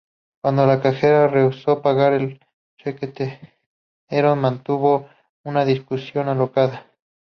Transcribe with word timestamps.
Cuando 0.41 0.65
la 0.65 0.81
cajera 0.81 1.27
rehusó 1.27 1.83
pagar 1.83 2.13
el 2.13 2.39
cheque, 2.79 3.39
Theron 4.07 4.39
mantuvo 4.41 5.07
una 5.43 5.63
discusión 5.63 6.23
acalorada. 6.27 6.87